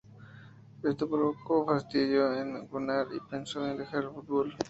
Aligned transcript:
Esto 0.81 1.07
provocó 1.07 1.63
fastidio 1.63 2.33
en 2.33 2.65
Gunnar 2.67 3.05
y 3.13 3.19
pensó 3.29 3.63
en 3.67 3.77
dejar 3.77 4.05
el 4.05 4.09
fútbol. 4.09 4.57